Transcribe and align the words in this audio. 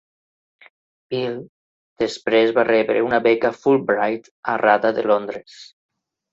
Bill, 1.13 1.37
després 2.05 2.55
va 2.57 2.65
rebre 2.71 3.05
una 3.09 3.21
beca 3.29 3.53
Fulbright 3.61 4.33
a 4.55 4.59
RADA 4.67 4.95
de 5.01 5.09
Londres. 5.15 5.63